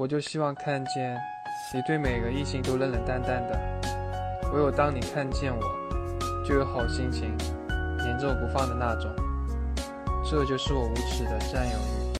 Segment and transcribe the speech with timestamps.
[0.00, 1.14] 我就希望看见
[1.74, 3.60] 你对每个异性都冷冷淡淡的，
[4.50, 5.62] 唯有当你看见我，
[6.42, 7.36] 就有好心情，
[7.98, 9.14] 黏着我不放的那种。
[10.24, 12.10] 这就是我无耻的占有欲。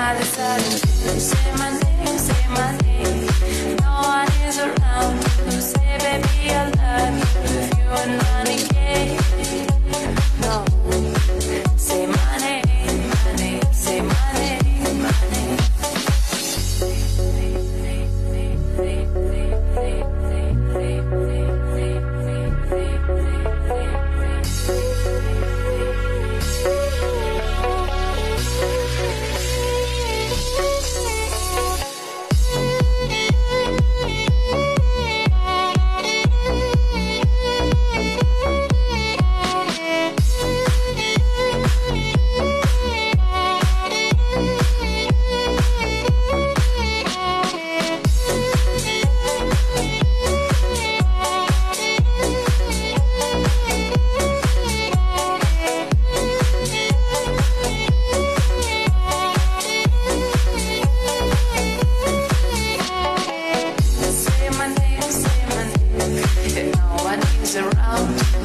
[0.00, 0.60] other side.
[1.20, 2.99] Say my name, say my name.
[67.90, 68.39] out.